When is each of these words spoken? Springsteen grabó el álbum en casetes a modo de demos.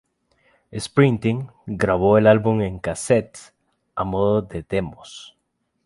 Springsteen 0.75 1.51
grabó 1.67 2.17
el 2.17 2.25
álbum 2.25 2.61
en 2.61 2.79
casetes 2.79 3.53
a 3.93 4.03
modo 4.03 4.41
de 4.41 4.65
demos. 4.67 5.37